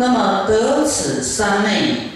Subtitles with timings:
[0.00, 2.12] 那么得此三昧，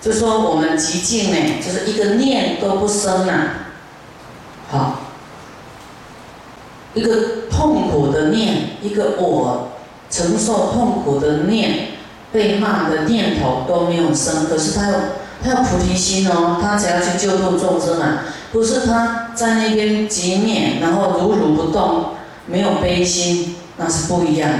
[0.00, 3.68] 就说我们极静呢，就是一个念都不生啊，
[4.72, 5.00] 好，
[6.94, 9.68] 一个痛苦的念，一个我
[10.10, 11.90] 承受痛苦的念，
[12.32, 14.96] 被骂的念头都没有生，可是他有
[15.44, 22.14] 他有菩提心哦，他只要去救度众生啊，不是他在那边极念，然后如如不动，
[22.46, 24.58] 没有悲心，那是不一样的。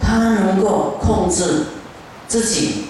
[0.00, 1.66] 他能够控制
[2.28, 2.86] 自己，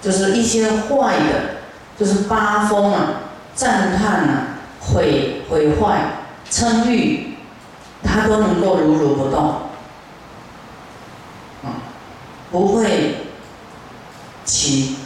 [0.00, 1.56] 就是一些坏的，
[1.98, 3.20] 就是八风啊、
[3.54, 4.46] 赞叹啊、
[4.80, 6.00] 毁毁坏、
[6.50, 7.36] 嗔欲，
[8.02, 9.62] 他都能够如如不动，
[11.62, 11.82] 啊，
[12.50, 13.26] 不会
[14.44, 14.96] 起，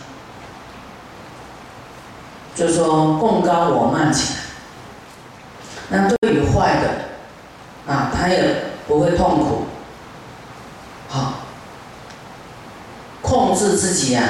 [2.54, 4.38] 就是说共高我慢起来。
[5.90, 9.64] 那对于坏的，啊，他也不会痛苦。
[11.08, 11.34] 好，
[13.22, 14.22] 控制自己呀，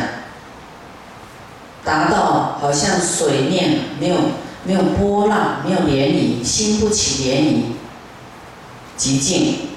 [1.84, 4.16] 达到好像水面没有
[4.64, 7.62] 没有波浪，没有涟漪，心不起涟漪，
[8.96, 9.68] 极静，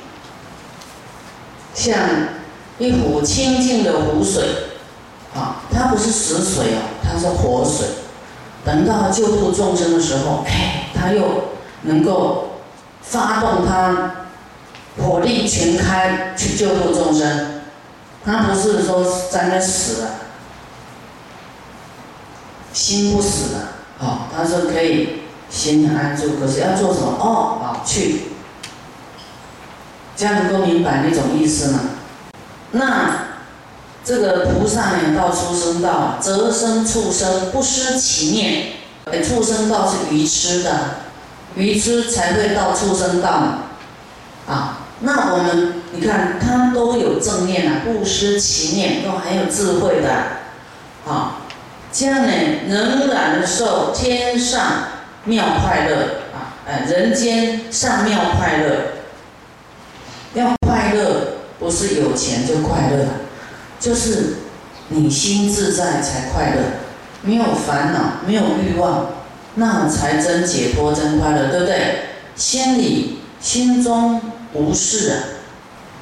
[1.73, 1.97] 像
[2.79, 4.43] 一壶清净的湖水，
[5.35, 7.87] 啊，它不是死水哦，它是活水。
[8.63, 11.49] 等到救度众生的时候，哎，它又
[11.81, 12.51] 能够
[13.01, 14.11] 发动它。
[15.01, 17.60] 火力全开去救度众生，
[18.23, 20.09] 他不是说在那死了，
[22.71, 23.69] 心不死了，
[23.99, 27.17] 哦，他说可以心安住，可是要做什么？
[27.19, 28.21] 哦，好，去，
[30.15, 31.79] 这样能够明白那种意思吗？
[32.71, 33.27] 那
[34.03, 38.73] 这个菩萨呢，到出生道，则生畜生，不失其念。
[39.27, 40.71] 畜生道是愚痴的，
[41.55, 43.70] 愚痴才会到畜生道，
[45.01, 50.09] 那我们你看，他都有正念啊，不失其念，都很有智慧的，
[51.07, 51.41] 啊，
[51.91, 52.31] 这样呢，
[52.67, 54.61] 仍然受天上
[55.25, 55.95] 妙快乐
[56.33, 58.75] 啊，呃，人间上妙快乐，
[60.35, 63.05] 要快乐不是有钱就快乐，
[63.79, 64.35] 就是
[64.89, 66.61] 你心自在才快乐，
[67.23, 69.07] 没有烦恼，没有欲望，
[69.55, 72.03] 那才真解脱，真快乐，对不对？
[72.35, 74.21] 心里心中。
[74.53, 75.15] 无事啊，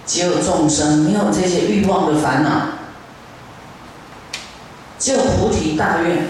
[0.08, 2.70] 只有众生，没有这些欲望的烦恼，
[4.98, 6.30] 只有菩提大愿。